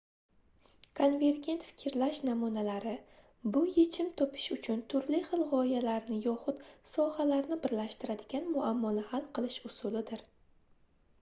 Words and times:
konvergent 0.99 1.65
fikrlash 1.81 2.21
namunalari 2.29 2.93
bu 3.57 3.61
yechim 3.75 4.07
topish 4.21 4.45
uchun 4.55 4.81
turli 4.93 5.19
xil 5.27 5.43
gʻoyalarni 5.51 6.17
yoxud 6.23 6.63
sohalarni 6.93 7.57
birlashtiradigan 7.67 8.49
muammoni 8.55 9.05
hal 9.13 9.29
qilish 9.39 9.59
usulidir 9.71 10.25